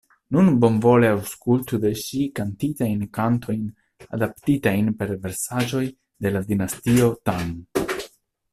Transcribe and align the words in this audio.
Nun 0.35 0.47
bonvole 0.63 1.09
aŭskultu 1.15 1.79
de 1.83 1.91
ŝi 2.03 2.21
kantitajn 2.39 3.03
kantojn 3.19 3.67
adaptitajn 4.19 4.91
per 5.03 5.15
versaĵoj 5.27 5.85
de 6.27 6.33
la 6.37 6.45
dinastio 6.51 7.13
Tang. 7.31 7.55